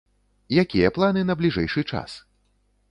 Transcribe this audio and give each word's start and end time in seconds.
Якія 0.61 0.91
планы 0.95 1.21
на 1.31 1.37
бліжэйшы 1.43 1.89
час? 1.93 2.21